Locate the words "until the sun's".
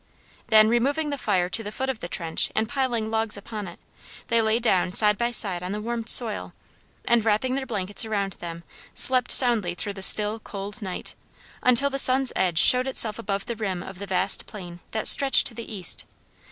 11.61-12.33